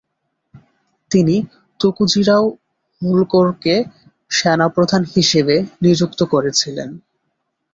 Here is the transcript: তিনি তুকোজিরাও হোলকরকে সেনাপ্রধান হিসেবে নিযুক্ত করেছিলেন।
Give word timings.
তিনি 1.11 1.35
তুকোজিরাও 1.79 2.45
হোলকরকে 3.01 3.75
সেনাপ্রধান 4.31 5.03
হিসেবে 5.15 5.55
নিযুক্ত 5.83 6.19
করেছিলেন। 6.33 6.89